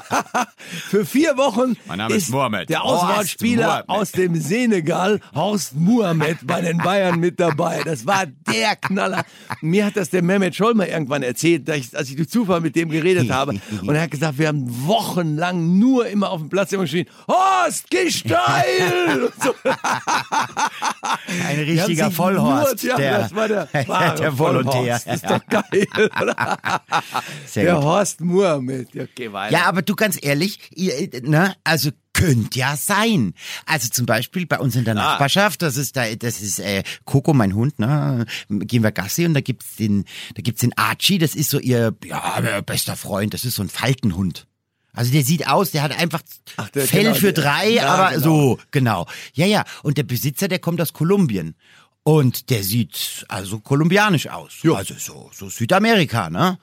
für 0.90 1.06
vier 1.06 1.38
Wochen 1.38 1.78
Mein 1.86 2.00
Name 2.00 2.16
ist 2.16 2.32
Mohamed. 2.32 2.68
der 2.70 2.84
Auswahlspieler 2.84 3.84
aus 3.86 4.12
dem 4.12 4.42
Senegal, 4.42 5.20
Horst 5.36 5.76
Mohamed, 5.76 6.48
bei 6.48 6.62
den 6.62 6.80
Bayern 6.80 7.20
mit 7.20 7.40
dabei. 7.40 7.82
Das 7.86 8.08
war 8.08 8.26
der 8.26 8.76
Knaller. 8.76 9.24
Mir 9.62 9.86
hat 9.86 9.96
das 9.96 10.10
der 10.10 10.24
Mehmet 10.24 10.56
Scholl 10.56 10.74
mal 10.74 10.88
irgendwann 10.88 11.22
erzählt, 11.22 11.70
ich, 11.70 11.96
als 11.96 12.10
ich 12.10 12.16
durch 12.16 12.30
Zufall 12.30 12.62
mit 12.62 12.76
dem 12.76 12.90
geredet 12.90 13.30
habe. 13.30 13.60
Und 13.82 13.96
er 13.96 14.02
hat 14.02 14.10
gesagt, 14.12 14.40
wir 14.40 14.48
haben 14.48 14.66
wochenlang 14.88 15.78
nur 15.78 16.08
immer 16.08 16.32
auf 16.32 16.40
dem 16.40 16.50
Platz 16.50 16.72
immer 16.72 16.84
geschrien, 16.84 17.06
Horst, 17.28 17.90
geh 17.92 18.10
steil! 18.10 19.30
So. 19.42 19.54
Ein 21.48 21.60
richtiger 21.60 21.99
sich 22.08 22.16
Vollhorst. 22.16 22.84
Nur, 22.84 22.92
ja, 22.92 22.98
der, 22.98 23.20
das 23.20 23.36
war 23.36 23.48
der, 23.48 23.68
wahre 23.88 24.16
der 24.16 24.38
Volontär. 24.38 25.00
Das 25.04 25.16
ist 25.16 25.26
doch 25.30 25.46
geil. 25.48 25.88
Sehr 27.46 27.66
der 27.66 27.76
gut. 27.76 27.84
Horst. 27.84 28.20
Ja, 28.22 28.60
geh 29.16 29.32
weiter. 29.32 29.54
Ja, 29.54 29.66
aber 29.66 29.82
du 29.82 29.96
ganz 29.96 30.18
ehrlich, 30.22 30.60
ihr, 30.76 31.10
ne, 31.24 31.56
also 31.64 31.92
könnte 32.14 32.60
ja 32.60 32.76
sein. 32.76 33.34
Also 33.66 33.90
zum 33.90 34.06
Beispiel 34.06 34.46
bei 34.46 34.60
uns 34.60 34.76
in 34.76 34.84
der 34.84 34.94
Ah. 34.98 35.12
Nachbarschaft, 35.14 35.62
das 35.62 35.78
ist 35.78 35.96
da, 35.96 36.14
das 36.16 36.42
ist 36.42 36.60
äh, 36.60 36.84
Coco, 37.06 37.34
mein 37.34 37.54
Hund, 37.56 37.80
ne, 37.80 38.26
gehen 38.50 38.84
wir 38.84 38.92
Gassi 38.92 39.26
und 39.26 39.34
da 39.34 39.42
gibt's 39.42 39.76
den, 39.78 40.06
da 40.36 40.42
gibt's 40.42 40.62
den 40.62 40.78
Archie, 40.78 41.18
das 41.18 41.36
ist 41.36 41.50
so 41.50 41.60
ihr, 41.60 41.96
ja, 42.06 42.62
bester 42.62 42.96
Freund, 42.96 43.34
das 43.34 43.46
ist 43.46 43.56
so 43.56 43.62
ein 43.62 43.70
Faltenhund. 43.70 44.48
Also 44.92 45.12
der 45.12 45.24
sieht 45.24 45.48
aus, 45.48 45.72
der 45.72 45.84
hat 45.84 45.98
einfach 45.98 46.22
Ach, 46.58 46.68
der- 46.70 46.88
Fell 46.88 47.04
genau, 47.04 47.16
für 47.16 47.32
der- 47.32 47.44
drei, 47.44 47.70
ja, 47.70 47.86
aber 47.88 48.10
genau. 48.16 48.24
so, 48.24 48.60
genau. 48.72 49.06
Ja, 49.34 49.46
ja. 49.46 49.64
Und 49.84 49.98
der 49.98 50.04
Besitzer, 50.04 50.48
der 50.48 50.60
kommt 50.60 50.82
aus 50.82 50.94
Kolumbien. 50.94 51.56
Und 52.04 52.50
der 52.50 52.64
sieht 52.64 53.26
also 53.28 53.60
kolumbianisch 53.60 54.28
aus. 54.28 54.54
Also 54.64 54.96
so, 54.98 55.30
so 55.34 55.50
Südamerika, 55.50 56.30
ne? 56.30 56.58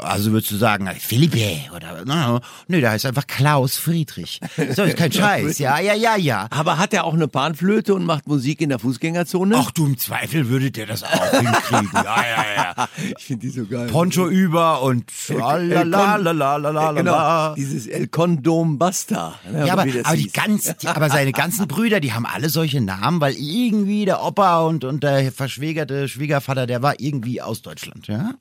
Also 0.00 0.32
würdest 0.32 0.50
du 0.52 0.56
sagen, 0.56 0.88
Felipe 0.98 1.60
oder 1.74 2.02
na, 2.04 2.40
nee, 2.68 2.80
der 2.80 2.90
heißt 2.90 3.06
einfach 3.06 3.26
Klaus 3.26 3.76
Friedrich. 3.76 4.40
So 4.74 4.84
ist 4.84 4.96
kein 4.96 5.12
Scheiß. 5.12 5.58
Ja, 5.58 5.80
ja, 5.80 5.94
ja, 5.94 6.16
ja. 6.16 6.46
Aber 6.50 6.78
hat 6.78 6.92
er 6.92 7.04
auch 7.04 7.14
eine 7.14 7.28
Panflöte 7.28 7.94
und 7.94 8.04
macht 8.04 8.26
Musik 8.28 8.60
in 8.60 8.68
der 8.68 8.78
Fußgängerzone? 8.78 9.56
Ach 9.58 9.70
du, 9.72 9.86
im 9.86 9.98
Zweifel 9.98 10.48
würde 10.48 10.70
der 10.70 10.86
das 10.86 11.02
auch 11.02 11.30
hinkriegen. 11.30 11.90
Ja, 11.96 12.16
ja, 12.22 12.74
ja. 12.76 12.88
ich 13.16 13.24
finde 13.24 13.46
die 13.46 13.52
so 13.52 13.66
geil. 13.66 13.88
Poncho 13.88 14.28
über 14.28 14.82
und 14.82 15.10
la 15.28 16.92
Genau, 16.92 17.54
dieses 17.54 17.86
El 17.86 18.08
Condom 18.08 18.78
Basta. 18.78 19.34
ne, 19.50 19.66
Ja, 19.66 19.72
aber, 19.72 19.86
aber, 20.04 20.16
die 20.16 20.30
ganz, 20.30 20.74
die, 20.76 20.86
aber 20.86 21.10
seine 21.10 21.32
ganzen 21.46 21.66
Brüder, 21.66 22.00
die 22.00 22.12
haben 22.12 22.26
alle 22.26 22.48
solche 22.48 22.80
Namen, 22.80 23.20
weil 23.20 23.34
irgendwie 23.34 24.04
der 24.04 24.22
Opa 24.22 24.60
und, 24.60 24.84
und 24.84 25.02
der 25.02 25.32
verschwägerte 25.32 26.08
Schwiegervater, 26.08 26.66
der 26.66 26.82
war 26.82 27.00
irgendwie 27.00 27.42
aus 27.42 27.62
Deutschland, 27.62 28.06
ja. 28.08 28.34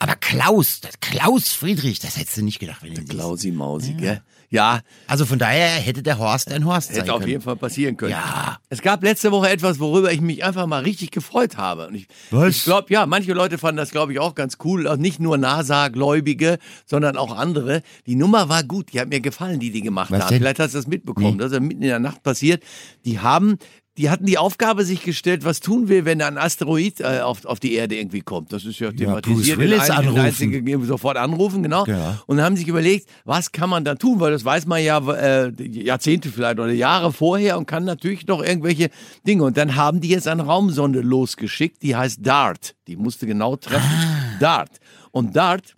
Aber 0.00 0.16
Klaus, 0.16 0.80
Klaus 1.00 1.50
Friedrich, 1.52 2.00
das 2.00 2.16
hättest 2.16 2.38
du 2.38 2.42
nicht 2.42 2.58
gedacht, 2.58 2.82
wenn 2.82 2.94
du. 2.94 3.04
Klausi 3.04 3.52
Mausi, 3.52 3.92
gell? 3.92 4.22
Ja, 4.52 4.80
Also 5.06 5.26
von 5.26 5.38
daher 5.38 5.68
hätte 5.68 6.02
der 6.02 6.18
Horst 6.18 6.50
ein 6.50 6.64
Horst 6.64 6.88
sein 6.88 6.96
hätte 7.02 7.12
auf 7.12 7.20
können. 7.20 7.30
jeden 7.30 7.42
Fall 7.42 7.54
passieren 7.54 7.96
können. 7.96 8.10
Ja. 8.10 8.58
Es 8.68 8.82
gab 8.82 9.00
letzte 9.04 9.30
Woche 9.30 9.48
etwas, 9.48 9.78
worüber 9.78 10.10
ich 10.10 10.20
mich 10.20 10.42
einfach 10.42 10.66
mal 10.66 10.82
richtig 10.82 11.12
gefreut 11.12 11.56
habe. 11.56 11.86
Und 11.86 11.94
ich, 11.94 12.08
Was? 12.32 12.48
ich 12.56 12.64
glaube, 12.64 12.92
ja, 12.92 13.06
manche 13.06 13.32
Leute 13.32 13.58
fanden 13.58 13.76
das, 13.76 13.92
glaube 13.92 14.12
ich, 14.12 14.18
auch 14.18 14.34
ganz 14.34 14.56
cool. 14.64 14.88
Also 14.88 15.00
nicht 15.00 15.20
nur 15.20 15.38
NASA-Gläubige, 15.38 16.58
sondern 16.84 17.16
auch 17.16 17.36
andere. 17.36 17.82
Die 18.06 18.16
Nummer 18.16 18.48
war 18.48 18.64
gut. 18.64 18.92
Die 18.92 18.98
hat 19.00 19.08
mir 19.08 19.20
gefallen, 19.20 19.60
die 19.60 19.70
die 19.70 19.82
gemacht 19.82 20.10
Was 20.10 20.22
haben. 20.22 20.28
denn? 20.30 20.38
Vielleicht 20.40 20.58
hast 20.58 20.74
du 20.74 20.78
das 20.78 20.86
mitbekommen. 20.88 21.38
Das 21.38 21.48
ist 21.48 21.54
ja 21.54 21.60
mitten 21.60 21.82
in 21.82 21.88
der 21.88 22.00
Nacht 22.00 22.22
passiert. 22.24 22.62
Die 23.04 23.20
haben 23.20 23.56
die 23.98 24.08
hatten 24.08 24.24
die 24.24 24.38
Aufgabe 24.38 24.84
sich 24.84 25.02
gestellt, 25.02 25.44
was 25.44 25.60
tun 25.60 25.88
wir, 25.88 26.04
wenn 26.04 26.22
ein 26.22 26.38
Asteroid 26.38 27.00
äh, 27.00 27.20
auf, 27.20 27.44
auf 27.44 27.58
die 27.58 27.74
Erde 27.74 27.96
irgendwie 27.96 28.20
kommt. 28.20 28.52
Das 28.52 28.64
ist 28.64 28.78
ja 28.78 28.92
thematisiert. 28.92 29.58
Bruce 29.58 29.58
Willis 29.58 29.90
anrufen. 29.90 30.20
einzigen 30.20 30.84
sofort 30.84 31.16
anrufen, 31.16 31.62
genau. 31.62 31.84
Ja. 31.86 32.22
Und 32.26 32.40
haben 32.40 32.56
sich 32.56 32.68
überlegt, 32.68 33.08
was 33.24 33.52
kann 33.52 33.68
man 33.68 33.84
da 33.84 33.96
tun, 33.96 34.20
weil 34.20 34.32
das 34.32 34.44
weiß 34.44 34.66
man 34.66 34.82
ja 34.82 34.98
äh, 35.12 35.52
Jahrzehnte 35.60 36.30
vielleicht 36.30 36.58
oder 36.58 36.72
Jahre 36.72 37.12
vorher 37.12 37.58
und 37.58 37.66
kann 37.66 37.84
natürlich 37.84 38.26
noch 38.26 38.42
irgendwelche 38.42 38.90
Dinge. 39.26 39.42
Und 39.42 39.56
dann 39.56 39.74
haben 39.74 40.00
die 40.00 40.08
jetzt 40.08 40.28
eine 40.28 40.44
Raumsonde 40.44 41.00
losgeschickt, 41.00 41.82
die 41.82 41.96
heißt 41.96 42.24
DART. 42.24 42.76
Die 42.86 42.96
musste 42.96 43.26
genau 43.26 43.56
treffen. 43.56 43.90
Ah. 43.90 44.38
DART. 44.38 44.70
Und 45.10 45.34
DART 45.34 45.74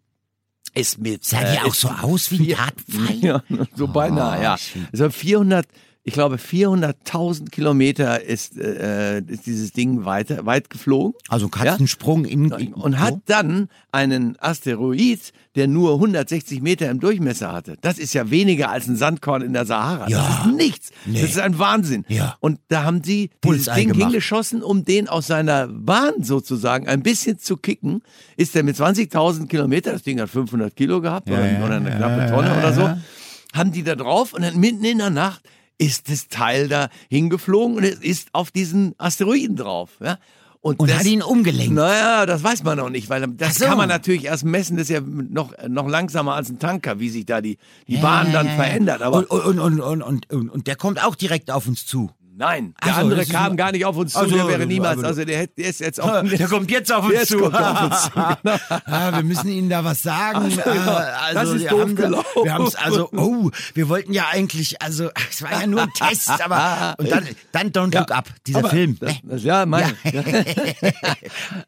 ist 0.75 0.99
mit... 0.99 1.25
Sah 1.25 1.41
die 1.41 1.57
äh, 1.57 1.67
auch 1.67 1.75
so 1.75 1.89
aus 1.89 2.31
wie 2.31 2.53
ein 2.53 2.59
Dartpfeil? 2.59 3.19
Ja, 3.23 3.43
so 3.75 3.89
beinahe, 3.89 4.43
ja. 4.43 4.57
Also 4.93 5.11
400, 5.11 5.67
ich 6.05 6.15
glaube 6.15 6.37
400.000 6.37 7.51
Kilometer 7.51 8.23
ist, 8.23 8.59
äh, 8.59 9.21
ist 9.21 9.47
dieses 9.47 9.73
Ding 9.73 10.05
weiter, 10.05 10.45
weit 10.47 10.69
geflogen. 10.69 11.15
Also 11.29 11.49
Katzensprung 11.49 12.25
in, 12.25 12.51
in 12.51 12.75
Und 12.75 12.99
hat 12.99 13.21
dann 13.27 13.69
einen 13.93 14.37
Asteroid, 14.41 15.33
der 15.55 15.69
nur 15.69 15.95
160 15.95 16.61
Meter 16.61 16.91
im 16.91 16.99
Durchmesser 16.99 17.53
hatte. 17.53 17.77
Das 17.83 17.99
ist 17.99 18.15
ja 18.15 18.31
weniger 18.31 18.71
als 18.71 18.89
ein 18.89 18.97
Sandkorn 18.97 19.43
in 19.43 19.53
der 19.53 19.65
Sahara. 19.65 20.09
Ja. 20.09 20.27
Das 20.27 20.47
ist 20.47 20.57
nichts. 20.57 20.91
Nee. 21.07 21.21
Das 21.21 21.31
ist 21.31 21.39
ein 21.39 21.61
Wahnsinn. 21.61 22.05
Ja. 22.09 22.37
Und 22.41 22.59
da 22.67 22.83
haben 22.83 23.05
sie 23.05 23.31
dieses 23.45 23.67
Bullseye 23.67 23.87
Ding 23.87 23.95
hingeschossen, 23.95 24.65
um 24.65 24.85
den 24.85 25.09
aus 25.09 25.29
seiner 25.29 25.69
Bahn 25.69 26.25
sozusagen 26.25 26.89
ein 26.89 27.05
bisschen 27.05 27.39
zu 27.39 27.57
kicken. 27.57 28.03
Ist 28.37 28.57
er 28.57 28.65
mit 28.65 28.75
20.000 28.75 29.47
Kilometer, 29.47 29.93
das 29.93 30.03
Ding 30.03 30.21
hat 30.21 30.31
500 30.31 30.75
Kilo 30.75 31.01
gehabt 31.01 31.31
oder, 31.31 31.49
ja, 31.49 31.65
oder 31.65 31.77
eine 31.77 31.91
ja, 31.91 31.97
knappe 31.97 32.19
ja, 32.23 32.31
Tonne 32.31 32.49
ja, 32.49 32.59
oder 32.59 32.73
so, 32.73 32.81
ja. 32.81 32.99
haben 33.55 33.71
die 33.71 33.85
da 33.85 33.95
drauf 33.95 34.33
und 34.33 34.43
dann 34.43 34.59
mitten 34.59 34.85
in 34.85 34.99
der 34.99 35.11
Nacht 35.11 35.43
ist 35.79 36.11
das 36.11 36.29
Teil 36.29 36.69
da 36.69 36.89
hingeflogen 37.09 37.77
und 37.77 37.85
es 37.85 38.01
ist 38.01 38.29
auf 38.33 38.51
diesen 38.51 38.95
Asteroiden 38.99 39.57
drauf. 39.57 39.91
Ja? 40.01 40.19
Und 40.63 40.81
das, 40.81 41.01
hat 41.01 41.07
ihn 41.07 41.23
umgelenkt. 41.23 41.75
Naja, 41.75 42.25
das 42.25 42.45
weiß 42.45 42.63
man 42.63 42.79
noch 42.79 42.89
nicht, 42.89 43.11
weil 43.11 43.27
das 43.27 43.57
so. 43.57 43.65
kann 43.65 43.77
man 43.77 43.89
natürlich 43.89 44.27
erst 44.27 44.45
messen, 44.45 44.77
das 44.77 44.85
ist 44.85 44.91
ja 44.91 45.01
noch, 45.01 45.53
noch 45.69 45.89
langsamer 45.89 46.35
als 46.35 46.51
ein 46.51 46.61
Tanker, 46.61 47.01
wie 47.01 47.09
sich 47.09 47.27
da 47.27 47.41
die, 47.41 47.59
die 47.89 47.97
Bahn 47.97 48.33
dann 48.33 48.47
verändert. 48.49 49.03
Aber 49.03 49.19
und, 49.19 49.31
und, 49.31 49.59
und, 49.59 49.81
und, 49.81 50.03
und, 50.03 50.31
und, 50.31 50.49
und 50.49 50.67
der 50.69 50.77
kommt 50.77 51.05
auch 51.05 51.17
direkt 51.17 51.51
auf 51.51 51.67
uns 51.67 51.85
zu. 51.85 52.13
Nein, 52.43 52.75
der 52.85 52.95
so, 52.95 53.01
andere 53.01 53.25
kam 53.27 53.57
gar 53.57 53.71
nicht 53.73 53.85
auf 53.85 53.97
uns 53.97 54.13
zu, 54.13 54.19
Ach 54.19 54.27
so, 54.29 54.35
der 54.35 54.49
wäre 54.49 54.67
niemals, 54.67 55.03
also 55.05 55.25
der, 55.25 55.47
der 55.47 55.67
ist 55.69 55.81
jetzt 55.81 56.01
auch 56.01 56.23
Der 56.29 56.49
kommt 56.49 56.71
jetzt 56.71 56.93
auf 56.93 57.05
uns 57.09 57.27
zu. 57.27 57.39
kommt 57.39 57.55
auf 57.57 57.83
uns 57.83 58.03
zu, 58.05 58.11
genau. 58.11 58.57
ah, 58.87 59.13
wir 59.17 59.23
müssen 59.23 59.49
Ihnen 59.49 59.69
da 59.71 59.85
was 59.85 60.03
sagen. 60.03 60.51
Genau. 60.73 60.93
Ah, 60.93 61.33
Das 61.35 61.51
ist 61.51 61.71
doof 61.71 61.95
gelaufen. 61.95 62.45
Wir 62.45 62.53
haben 62.55 62.65
es 62.67 62.75
also, 62.75 63.09
oh, 63.13 63.51
wir 63.75 63.89
wollten 63.89 64.13
ja 64.13 64.27
eigentlich, 64.33 64.81
also 64.83 65.11
es 65.31 65.43
war 65.43 65.53
ja 65.53 65.67
nur 65.67 65.83
ein 65.83 65.91
Test, 65.95 66.31
aber 66.31 66.95
und 66.99 67.11
dann, 67.11 67.27
dann 67.53 67.71
Don't 67.71 67.97
Look 67.99 68.11
Up, 68.11 68.29
dieser 68.47 68.59
Aber 68.61 68.71
Film. 68.71 68.97
Das, 69.01 69.43
ja, 69.45 69.65
meine. 69.67 69.95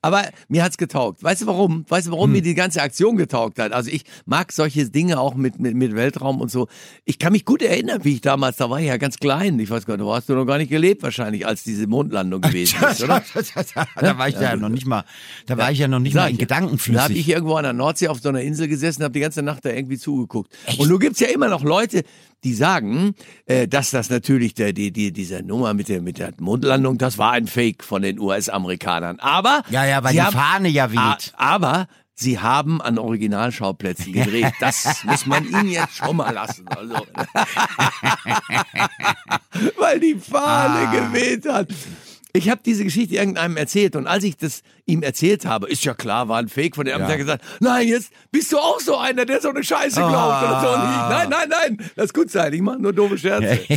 Aber 0.02 0.24
mir 0.48 0.62
hat's 0.62 0.76
getaugt. 0.76 1.22
Weißt 1.22 1.42
du 1.42 1.46
warum? 1.46 1.84
Weißt 1.88 2.06
du, 2.06 2.10
warum 2.12 2.24
Hm. 2.26 2.32
mir 2.32 2.42
die 2.42 2.54
ganze 2.54 2.82
Aktion 2.82 3.16
getaugt 3.16 3.58
hat? 3.58 3.72
Also 3.72 3.90
ich 3.90 4.04
mag 4.26 4.52
solche 4.52 4.88
Dinge 4.90 5.18
auch 5.20 5.34
mit, 5.34 5.60
mit, 5.60 5.74
mit 5.76 5.94
Weltraum 5.94 6.40
und 6.40 6.50
so. 6.50 6.68
Ich 7.04 7.18
kann 7.18 7.32
mich 7.32 7.44
gut 7.44 7.62
erinnern, 7.62 8.00
wie 8.04 8.14
ich 8.14 8.20
damals, 8.20 8.56
da 8.56 8.70
war 8.70 8.80
ich 8.80 8.86
ja 8.86 8.96
ganz 8.96 9.18
klein. 9.18 9.58
Ich 9.58 9.70
weiß 9.70 9.86
gar 9.86 9.96
nicht, 9.96 10.06
da 10.08 10.14
hast 10.14 10.28
du 10.28 10.34
noch 10.34 10.46
gar 10.46 10.58
nicht 10.58 10.63
gelebt 10.66 11.02
wahrscheinlich, 11.02 11.46
als 11.46 11.64
diese 11.64 11.86
Mondlandung 11.86 12.40
gewesen 12.42 12.78
ist, 12.90 13.02
oder? 13.02 13.22
da 14.00 14.18
war 14.18 14.28
ich 14.28 14.34
ja 14.34 14.56
noch 14.56 14.68
nicht 14.68 14.86
mal, 14.86 15.04
da 15.46 15.56
war 15.56 15.70
ich 15.72 15.78
ja 15.78 15.88
noch 15.88 15.98
nicht 16.00 16.14
mal 16.14 16.26
in 16.28 16.34
ich 16.34 16.40
ja. 16.40 16.46
Gedanken 16.46 16.78
Da 16.92 17.04
habe 17.04 17.14
ich 17.14 17.28
irgendwo 17.28 17.54
an 17.54 17.64
der 17.64 17.72
Nordsee 17.72 18.08
auf 18.08 18.20
so 18.20 18.28
einer 18.28 18.40
Insel 18.42 18.68
gesessen, 18.68 19.02
habe 19.02 19.12
die 19.12 19.20
ganze 19.20 19.42
Nacht 19.42 19.64
da 19.64 19.70
irgendwie 19.70 19.98
zugeguckt. 19.98 20.52
Und 20.78 20.88
nun 20.88 20.98
gibt's 20.98 21.20
ja 21.20 21.28
immer 21.28 21.48
noch 21.48 21.62
Leute, 21.62 22.02
die 22.44 22.52
sagen, 22.52 23.14
äh, 23.46 23.66
dass 23.66 23.90
das 23.90 24.10
natürlich 24.10 24.54
der, 24.54 24.72
die, 24.72 24.92
die, 24.92 25.12
diese 25.12 25.42
Nummer 25.42 25.72
mit 25.74 25.88
der, 25.88 26.02
mit 26.02 26.18
der 26.18 26.32
Mondlandung, 26.38 26.98
das 26.98 27.16
war 27.16 27.32
ein 27.32 27.46
Fake 27.46 27.82
von 27.82 28.02
den 28.02 28.18
US-Amerikanern. 28.18 29.18
Aber 29.20 29.62
Ja, 29.70 29.86
ja, 29.86 30.04
weil 30.04 30.12
die 30.12 30.20
Fahne 30.20 30.68
ja 30.68 30.90
weht. 30.92 30.98
A- 30.98 31.18
Aber 31.36 31.86
sie 32.14 32.38
haben 32.38 32.80
an 32.80 32.98
Originalschauplätzen 32.98 34.12
gedreht. 34.12 34.52
Das 34.60 35.02
muss 35.04 35.26
man 35.26 35.44
ihnen 35.46 35.68
jetzt 35.68 35.96
schon 35.96 36.16
mal 36.16 36.32
lassen. 36.32 36.66
Also. 36.68 36.94
Weil 39.76 40.00
die 40.00 40.14
Fahne 40.16 40.88
Ah. 40.88 40.92
geweht 40.94 41.46
hat. 41.48 41.68
Ich 42.36 42.50
habe 42.50 42.60
diese 42.66 42.82
Geschichte 42.82 43.14
irgendeinem 43.14 43.56
erzählt 43.56 43.94
und 43.94 44.08
als 44.08 44.24
ich 44.24 44.36
das 44.36 44.62
ihm 44.86 45.04
erzählt 45.04 45.46
habe, 45.46 45.68
ist 45.68 45.84
ja 45.84 45.94
klar, 45.94 46.28
war 46.28 46.38
ein 46.40 46.48
Fake 46.48 46.74
von 46.74 46.84
dem, 46.84 46.94
haben 46.94 47.02
Ja. 47.02 47.10
sie 47.12 47.18
gesagt, 47.18 47.44
nein, 47.60 47.86
jetzt 47.86 48.10
bist 48.32 48.50
du 48.52 48.58
auch 48.58 48.80
so 48.80 48.96
einer, 48.96 49.24
der 49.24 49.40
so 49.40 49.50
eine 49.50 49.62
Scheiße 49.62 50.00
glaubt 50.00 50.42
oder 50.42 50.60
so. 50.60 50.66
Nein, 51.14 51.28
nein, 51.30 51.48
nein, 51.48 51.90
lass 51.94 52.12
gut 52.12 52.32
sein, 52.32 52.52
ich 52.52 52.60
mache 52.60 52.80
nur 52.80 52.92
doofe 52.92 53.16
Scherze. 53.18 53.60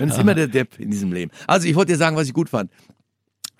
Man 0.00 0.08
ist 0.08 0.18
immer 0.18 0.34
der 0.34 0.48
Depp 0.48 0.80
in 0.80 0.90
diesem 0.90 1.12
Leben. 1.12 1.30
Also 1.46 1.68
ich 1.68 1.74
wollte 1.76 1.92
dir 1.92 1.98
sagen, 1.98 2.16
was 2.16 2.26
ich 2.26 2.32
gut 2.34 2.48
fand. 2.48 2.68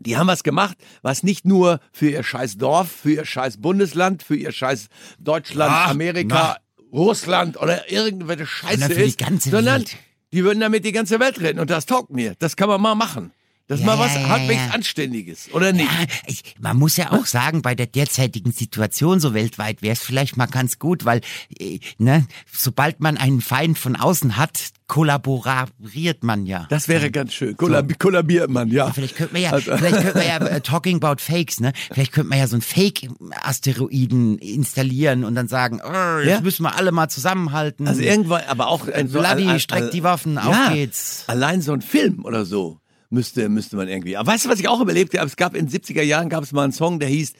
Die 0.00 0.16
haben 0.16 0.26
was 0.26 0.42
gemacht, 0.42 0.76
was 1.02 1.22
nicht 1.22 1.44
nur 1.44 1.80
für 1.92 2.10
ihr 2.10 2.22
scheiß 2.22 2.58
Dorf, 2.58 2.90
für 2.90 3.12
ihr 3.12 3.24
scheiß 3.24 3.60
Bundesland, 3.60 4.22
für 4.22 4.36
ihr 4.36 4.52
scheiß 4.52 4.88
Deutschland, 5.18 5.72
Ach, 5.74 5.90
Amerika, 5.90 6.58
Russland 6.92 7.60
oder 7.60 7.90
irgendwelche 7.90 8.46
Scheiße 8.46 8.92
ist, 8.92 9.20
sondern 9.42 9.82
Welt. 9.82 9.96
die 10.32 10.44
würden 10.44 10.60
damit 10.60 10.84
die 10.84 10.92
ganze 10.92 11.18
Welt 11.20 11.40
retten. 11.40 11.58
Und 11.60 11.70
das 11.70 11.86
taugt 11.86 12.10
mir. 12.10 12.34
Das 12.38 12.56
kann 12.56 12.68
man 12.68 12.80
mal 12.80 12.94
machen. 12.94 13.32
Das 13.66 13.80
ist 13.80 13.87
mal 13.87 13.94
Ja, 13.94 14.00
was 14.04 14.14
ja, 14.14 14.28
halbwegs 14.28 14.61
ja. 14.66 14.75
Anständiges, 14.75 15.49
oder 15.52 15.73
nicht? 15.73 15.90
Ja, 15.90 16.06
ich, 16.26 16.42
man 16.61 16.76
muss 16.76 16.99
ja 16.99 17.12
auch 17.12 17.25
sagen, 17.25 17.62
bei 17.62 17.75
der 17.75 17.87
derzeitigen 17.87 18.52
Situation 18.52 19.21
so 19.21 19.33
weltweit 19.33 19.80
wäre 19.80 19.94
es 19.94 20.00
vielleicht 20.02 20.37
mal 20.37 20.44
ganz 20.47 20.78
gut, 20.78 21.06
weil 21.06 21.23
äh, 21.59 21.78
ne, 21.97 22.26
sobald 22.52 23.00
man 23.00 23.16
einen 23.16 23.40
Feind 23.40 23.78
von 23.78 23.97
außen 23.97 24.37
hat, 24.37 24.71
kollaboriert 24.87 26.23
man 26.25 26.44
ja. 26.44 26.66
Das 26.68 26.88
wäre 26.88 27.11
ganz 27.11 27.33
schön. 27.33 27.56
Kollab 27.56 27.99
kollabiert 27.99 28.50
man, 28.50 28.68
ja. 28.71 28.92
Vielleicht 28.92 29.16
könnte 29.16 29.33
man 29.33 29.42
ja, 29.42 29.50
Also- 29.52 29.75
vielleicht 29.76 29.97
könnte 30.02 30.18
man 30.18 30.26
ja 30.26 30.37
äh, 30.47 30.61
talking 30.61 31.02
about 31.02 31.23
fakes, 31.23 31.61
ne? 31.61 31.73
Vielleicht 31.90 32.12
könnte 32.12 32.28
man 32.28 32.38
ja 32.38 32.47
so 32.47 32.56
einen 32.56 32.62
Fake-Asteroiden 32.62 34.38
installieren 34.38 35.25
und 35.25 35.35
dann 35.35 35.49
sagen, 35.49 35.80
oh, 35.83 36.18
jetzt 36.18 36.28
Ja. 36.28 36.40
müssen 36.40 36.64
wir 36.64 36.76
alle 36.76 36.92
mal 36.92 37.09
zusammenhalten. 37.09 37.88
Also 37.88 38.02
irgendwann, 38.02 38.42
aber 38.49 38.68
auch 38.68 38.87
ein 38.88 39.09
Vladi, 39.09 39.59
streck 39.61 39.90
die 39.90 40.02
Waffen, 40.02 40.37
auf 40.38 40.52
ja, 40.54 40.71
geht's. 40.73 41.25
Allein 41.28 41.62
so 41.62 41.73
ein 41.73 41.80
Film 41.83 42.25
oder 42.25 42.44
so 42.44 42.78
müsste, 43.14 43.49
müsste 43.49 43.76
man 43.76 43.88
irgendwie. 43.88 44.16
Aber 44.16 44.30
weißt 44.30 44.44
du, 44.44 44.49
was 44.50 44.61
ich 44.61 44.68
auch 44.68 44.80
überlebt 44.80 45.16
habe? 45.16 45.26
Es 45.26 45.37
gab 45.37 45.54
in 45.54 45.66
den 45.66 45.80
70er 45.80 46.02
Jahren 46.02 46.28
gab 46.28 46.42
es 46.42 46.52
mal 46.52 46.64
einen 46.64 46.73
Song, 46.73 46.99
der 46.99 47.09
hieß 47.09 47.33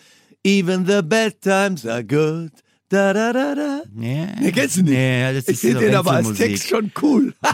Even 0.43 0.87
the 0.87 1.03
bad 1.03 1.41
times 1.41 1.87
are 1.87 2.05
good. 2.05 2.53
Da, 2.91 3.13
da, 3.15 3.33
da, 3.33 3.55
da. 3.55 3.83
Ja. 3.99 4.27
Nee, 4.39 4.53
kennst 4.53 4.77
du 4.77 4.83
nicht? 4.83 4.93
Nee, 4.93 5.33
das 5.35 5.49
ich 5.49 5.59
finde 5.59 5.77
so 5.81 5.87
den 5.87 5.95
aber 5.97 6.11
als. 6.13 6.33
Text 6.35 6.69
schon 6.69 6.93
cool. 7.03 7.35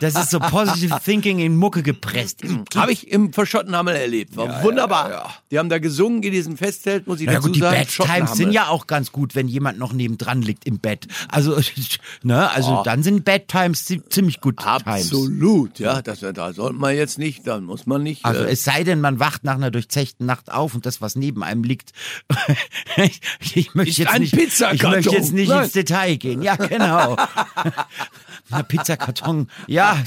Das 0.00 0.14
ist 0.16 0.30
so 0.30 0.40
positive 0.40 0.98
thinking 1.04 1.38
in 1.38 1.56
Mucke 1.56 1.82
gepresst. 1.84 2.42
Habe 2.74 2.90
ich 2.92 3.12
im 3.12 3.32
Verschottenhammel 3.32 3.94
erlebt. 3.94 4.36
War 4.36 4.62
wunderbar. 4.64 5.34
Die 5.52 5.58
haben 5.58 5.68
da 5.68 5.78
gesungen 5.78 6.22
in 6.24 6.32
diesem 6.32 6.56
Festzelt, 6.56 7.06
muss 7.06 7.20
ich 7.20 7.26
ja, 7.26 7.34
dazu 7.34 7.46
gut, 7.46 7.56
die 7.56 7.60
sagen. 7.60 7.76
Bad 7.76 7.84
Times 7.86 7.94
Schottenhammel. 7.94 8.34
sind 8.36 8.52
ja 8.52 8.66
auch 8.68 8.86
ganz 8.88 9.12
gut, 9.12 9.34
wenn 9.36 9.46
jemand 9.46 9.78
noch 9.78 9.92
nebendran 9.92 10.42
liegt 10.42 10.64
im 10.66 10.78
Bett. 10.80 11.06
Also, 11.28 11.56
ne, 12.24 12.50
also 12.50 12.80
Oh. 12.80 12.82
dann 12.82 13.02
sind 13.04 13.24
Bad 13.24 13.46
Times 13.48 13.84
zi- 13.84 14.02
ziemlich 14.08 14.40
gut 14.40 14.56
Times. 14.58 14.82
Absolut, 14.84 15.78
ja. 15.78 16.02
Das, 16.02 16.20
da 16.20 16.52
sollte 16.52 16.76
man 16.76 16.96
jetzt 16.96 17.18
nicht, 17.18 17.46
dann 17.46 17.62
muss 17.64 17.86
man 17.86 18.02
nicht. 18.02 18.24
Also 18.24 18.42
äh, 18.42 18.50
es 18.50 18.64
sei 18.64 18.82
denn, 18.82 19.00
man 19.00 19.20
wacht 19.20 19.44
nach 19.44 19.54
einer 19.54 19.70
durchzechten 19.70 20.26
Nacht 20.26 20.50
auf 20.52 20.74
und 20.74 20.86
das, 20.86 21.00
was 21.00 21.14
neben 21.14 21.42
einem 21.44 21.62
liegt, 21.62 21.92
ich, 23.56 23.68
ich 23.68 23.74
möchte 23.74 23.90
Ist 23.90 23.98
jetzt 23.98 24.12
ein 24.12 24.20
nicht, 24.22 24.32
ich 24.32 24.38
Pizzakarton. 24.38 24.90
möchte 24.90 25.14
jetzt 25.14 25.32
nicht 25.32 25.48
Nein. 25.48 25.64
ins 25.64 25.72
Detail 25.72 26.16
gehen. 26.16 26.42
Ja, 26.42 26.56
genau. 26.56 27.16
Ein 28.50 28.64
Pizzakarton. 28.66 29.48
Ja, 29.66 29.98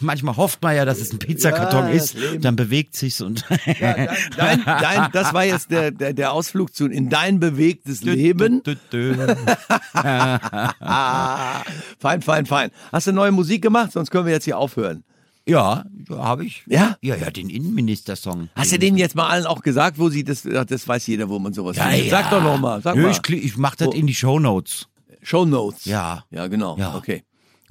manchmal 0.00 0.36
hofft 0.38 0.62
man 0.62 0.74
ja, 0.74 0.86
dass 0.86 0.98
es 0.98 1.12
ein 1.12 1.18
Pizzakarton 1.18 1.88
Ja, 1.88 1.92
ist. 1.92 2.14
Leben. 2.14 2.40
Dann 2.40 2.56
bewegt 2.56 2.96
sich's 2.96 3.20
und 3.20 3.44
Dein, 3.76 4.64
dein, 4.64 5.12
das 5.12 5.34
war 5.34 5.44
jetzt 5.44 5.70
der, 5.70 5.90
der, 5.90 6.14
der 6.14 6.32
Ausflug 6.32 6.74
zu 6.74 6.86
in 6.86 7.10
dein 7.10 7.38
bewegtes 7.38 8.02
Leben. 8.02 8.62
Dü, 8.62 8.76
dü, 8.90 9.14
dü. 9.14 9.36
Ah, 9.92 11.62
fein, 11.98 12.22
fein, 12.22 12.46
fein. 12.46 12.70
Hast 12.90 13.06
du 13.08 13.12
neue 13.12 13.32
Musik 13.32 13.60
gemacht? 13.62 13.92
Sonst 13.92 14.10
können 14.10 14.24
wir 14.26 14.32
jetzt 14.32 14.44
hier 14.44 14.56
aufhören. 14.58 15.04
Ja, 15.48 15.84
habe 16.10 16.44
ich. 16.44 16.62
Ja? 16.66 16.96
Ja, 17.02 17.16
ja, 17.16 17.30
den 17.30 17.50
Innenminister-Song. 17.50 18.48
Hast 18.54 18.72
du 18.72 18.78
denen 18.78 18.96
jetzt 18.96 19.14
mal 19.16 19.28
allen 19.28 19.44
auch 19.46 19.62
gesagt, 19.62 19.98
wo 19.98 20.08
sie 20.08 20.22
das, 20.24 20.42
das 20.42 20.86
weiß 20.86 21.06
jeder, 21.08 21.28
wo 21.28 21.38
man 21.38 21.52
sowas 21.52 21.76
Ja, 21.76 21.84
findet. 21.88 22.04
ja. 22.06 22.10
Sag 22.10 22.30
doch 22.30 22.42
noch 22.42 22.58
mal, 22.60 22.80
sag 22.80 22.94
Nö, 22.96 23.02
mal. 23.02 23.10
ich, 23.10 23.28
ich 23.44 23.56
mach 23.56 23.74
das 23.74 23.88
Wo- 23.88 23.92
in 23.92 24.06
die 24.06 24.14
Shownotes. 24.14 24.88
Show 25.24 25.44
Notes. 25.44 25.84
Ja. 25.84 26.24
Ja, 26.30 26.46
genau. 26.48 26.76
Ja. 26.78 26.96
Okay. 26.96 27.22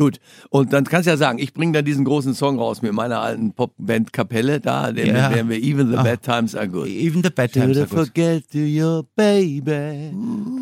Gut. 0.02 0.20
Und 0.50 0.74
dann 0.74 0.84
kannst 0.86 1.06
du 1.06 1.12
ja 1.12 1.18
sagen, 1.18 1.38
ich 1.38 1.54
bringe 1.54 1.74
dann 1.74 1.86
diesen 1.86 2.06
großen 2.06 2.34
Song 2.34 2.58
raus 2.58 2.82
mit 2.82 2.92
meiner 2.94 3.20
alten 3.22 3.54
Popband 3.54 4.12
Kapelle 4.12 4.60
da, 4.60 4.92
den 4.92 5.08
Ja. 5.08 5.30
werden 5.30 5.50
wir 5.50 5.62
Even 5.62 5.90
the 5.92 5.96
Bad 5.98 6.24
Times 6.24 6.56
are 6.56 6.68
good. 6.68 6.88
Even 6.88 7.22
the 7.22 7.30
bad 7.30 7.54
times 7.54 7.78
are 7.78 7.86
good. 7.86 8.00
forget 8.08 8.50
to 8.52 8.58
your 8.58 9.04
baby. 9.16 10.12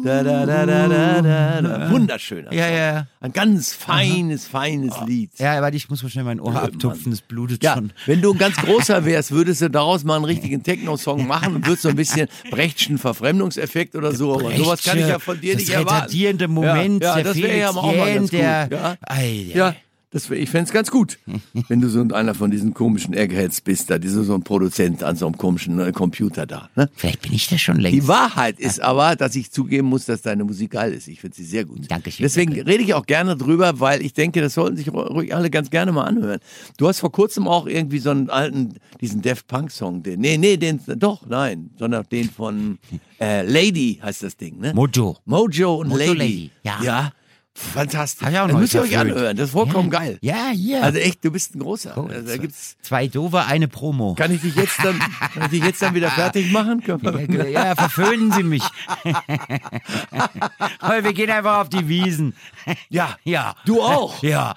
Da, 0.03 0.24
da, 0.24 0.46
da, 0.46 0.65
da, 0.65 0.88
da, 0.88 1.62
da. 1.62 1.91
Wunderschöner 1.91 2.53
Ja, 2.53 2.65
Song. 2.67 2.75
ja. 2.77 3.08
Ein 3.22 3.34
ganz 3.34 3.74
feines, 3.74 4.46
feines 4.48 4.93
Lied. 5.05 5.31
Ja, 5.39 5.62
warte, 5.62 5.75
ich 5.77 5.89
muss 5.89 6.03
mal 6.03 6.10
schnell 6.10 6.24
mein 6.25 6.39
Ohr 6.39 6.51
Blöd, 6.51 6.63
abtupfen, 6.63 7.12
es 7.12 7.22
blutet 7.22 7.63
Ja, 7.63 7.75
schon. 7.75 7.91
wenn 8.05 8.22
du 8.22 8.31
ein 8.34 8.38
ganz 8.38 8.55
großer 8.58 9.03
wärst, 9.05 9.31
würdest 9.31 9.62
du 9.62 9.69
daraus 9.69 10.03
mal 10.03 10.15
einen 10.17 10.25
richtigen 10.25 10.63
Techno-Song 10.63 11.27
machen 11.27 11.55
und 11.55 11.65
würdest 11.65 11.84
so 11.84 11.89
ein 11.89 11.96
bisschen 11.96 12.27
Brechtschen 12.51 12.98
Verfremdungseffekt 12.98 13.96
oder 13.96 14.13
so. 14.13 14.34
Aber 14.39 14.55
sowas 14.55 14.84
kann 14.84 14.98
ich 15.00 15.08
ja 15.08 15.19
von 15.19 15.39
dir 15.39 15.53
das 15.53 15.62
nicht 15.63 15.72
erwarten. 15.72 15.93
retardierende 15.96 16.48
Moment, 16.48 17.03
ja, 17.03 17.10
ja, 17.10 17.15
der 17.15 17.24
das 17.25 17.38
wäre 17.38 17.58
ja 17.58 17.69
auch 17.69 17.96
mal 17.96 18.13
ganz 18.13 18.31
gut. 18.31 18.39
Ja, 18.39 18.67
Ei, 19.29 19.51
ja 19.53 19.75
das 20.12 20.29
ich 20.31 20.50
fänd's 20.50 20.71
ganz 20.71 20.89
gut, 20.89 21.19
wenn 21.67 21.81
du 21.81 21.88
so 21.88 22.01
einer 22.01 22.33
von 22.33 22.50
diesen 22.50 22.74
komischen 22.74 23.13
Eggheads 23.13 23.62
bist, 23.62 23.91
da, 23.91 24.00
diese, 24.00 24.24
so 24.24 24.33
ein 24.33 24.41
Produzent 24.43 25.03
an 25.03 25.15
so 25.15 25.27
einem 25.27 25.38
komischen 25.38 25.79
äh, 25.79 25.91
Computer 25.91 26.48
da. 26.48 26.69
Ne? 26.75 26.89
Vielleicht 26.95 27.21
bin 27.21 27.33
ich 27.33 27.48
das 27.48 27.62
schon 27.62 27.77
Die 27.77 27.83
längst. 27.83 28.07
Wahrheit 28.07 28.59
ist 28.59 28.81
aber, 28.81 29.15
dass 29.15 29.36
ich 29.36 29.51
zugeben 29.51 29.88
muss, 29.88 30.05
dass 30.05 30.24
deine 30.24 30.43
Musik 30.43 30.71
geil 30.71 30.93
ist. 30.93 31.07
Ich 31.07 31.21
finde 31.21 31.36
sie 31.36 31.43
sehr 31.43 31.63
gut. 31.65 31.89
Dankeschön, 31.89 32.24
Deswegen 32.24 32.55
danke. 32.55 32.71
rede 32.71 32.83
ich 32.83 32.93
auch 32.95 33.05
gerne 33.05 33.38
drüber, 33.38 33.79
weil 33.79 34.01
ich 34.01 34.13
denke, 34.13 34.41
das 34.41 34.55
sollten 34.55 34.77
sich 34.77 34.91
ruhig 34.91 35.36
alle 35.36 35.51
ganz 35.51 35.69
gerne 35.69 35.91
mal 35.91 36.05
anhören. 36.05 36.39
Du 36.77 36.88
hast 36.88 37.00
vor 37.00 37.12
kurzem 37.12 37.48
auch 37.48 37.67
irgendwie 37.67 38.00
so 38.00 38.09
einen 38.09 38.31
alten, 38.31 38.75
diesen 39.01 39.21
Def 39.21 39.45
Punk 39.45 39.69
Song, 39.69 40.01
den, 40.01 40.21
nee, 40.21 40.38
nee, 40.38 40.57
den, 40.57 40.81
doch, 40.98 41.27
nein, 41.27 41.69
sondern 41.77 42.05
den 42.12 42.29
von 42.31 42.79
äh, 43.21 43.43
Lady 43.43 44.00
heißt 44.01 44.24
das 44.24 44.38
Ding, 44.38 44.59
ne? 44.59 44.74
Mojo. 44.74 45.17
Mojo 45.25 45.75
und 45.75 45.89
Mojo 45.89 46.13
Lady. 46.13 46.17
Lady, 46.17 46.51
ja. 46.63 46.79
Ja. 46.81 47.12
Fantastisch. 47.60 48.25
Hab 48.25 48.32
ich 48.32 48.39
auch 48.39 48.48
das 48.48 48.58
müsst 48.58 48.74
ihr 48.74 48.82
euch 48.82 48.98
anhören. 48.98 49.36
Das 49.36 49.48
ist 49.48 49.51
vollkommen 49.51 49.92
ja. 49.92 50.00
geil. 50.00 50.18
Ja, 50.22 50.50
hier. 50.54 50.84
Also 50.84 50.98
echt, 50.98 51.24
du 51.25 51.32
bist 51.32 51.56
ein 51.56 51.60
großer. 51.60 51.94
Cool. 51.98 52.12
Also, 52.12 52.28
da 52.28 52.38
gibt's, 52.38 52.78
Zwei 52.82 53.08
Dove, 53.08 53.46
eine 53.46 53.68
Promo. 53.68 54.16
kann 54.16 54.34
ich 54.34 54.42
dich 54.42 54.56
jetzt 54.56 54.80
dann, 54.84 54.98
kann 54.98 55.44
ich 55.44 55.50
dich 55.50 55.63
jetzt 55.63 55.82
dann 55.82 55.94
wieder 55.94 56.10
fertig 56.10 56.51
machen? 56.51 56.82
Ja, 57.30 57.46
ja, 57.46 57.75
verföhnen 57.75 58.32
Sie 58.32 58.44
mich. 58.44 58.63
Wir 61.04 61.13
gehen 61.13 61.30
einfach 61.30 61.60
auf 61.60 61.70
die 61.70 61.88
Wiesen. 61.88 62.34
Ja. 62.89 63.18
Ja. 63.24 63.56
Du 63.66 63.82
auch. 63.82 64.24
Ja. 64.24 64.56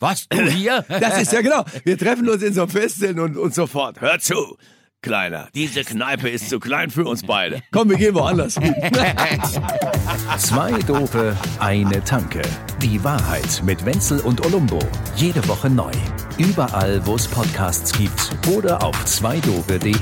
Was, 0.00 0.28
du 0.28 0.42
hier? 0.42 0.84
Das 0.88 1.22
ist 1.22 1.32
ja 1.32 1.40
genau. 1.40 1.64
Wir 1.84 1.96
treffen 1.96 2.28
uns 2.28 2.42
in 2.42 2.52
so 2.52 2.62
einem 2.62 2.70
Festzelt 2.70 3.18
und, 3.18 3.36
und 3.36 3.54
sofort. 3.54 4.00
Hör 4.00 4.18
zu, 4.18 4.58
Kleiner. 5.02 5.48
Diese 5.52 5.82
Kneipe 5.82 6.28
ist 6.28 6.48
zu 6.48 6.60
klein 6.60 6.88
für 6.88 7.04
uns 7.04 7.26
beide. 7.26 7.60
Komm, 7.72 7.90
wir 7.90 7.96
gehen 7.96 8.14
woanders 8.14 8.54
hin. 8.54 8.72
Zwei 10.38 10.70
Dope, 10.86 11.36
eine 11.58 12.04
Tanke. 12.04 12.40
Die 12.80 13.02
Wahrheit 13.02 13.62
mit 13.64 13.84
Wenzel 13.84 14.20
und 14.20 14.46
Olumbo. 14.46 14.78
Jede 15.16 15.46
Woche 15.48 15.68
neu. 15.68 15.90
Überall, 16.38 17.04
wo 17.04 17.16
es 17.16 17.26
Podcasts 17.26 17.92
gibt 17.98 18.30
oder 18.54 18.80
auf 18.80 19.04
zweidope.de. 19.04 19.92